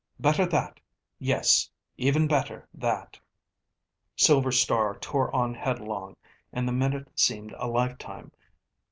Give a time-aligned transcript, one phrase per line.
[0.19, 0.79] Better that!
[1.19, 3.19] Yes, even better that!
[4.15, 6.15] Silver Star tore on headlong
[6.51, 8.31] and the minute seemed a lifetime.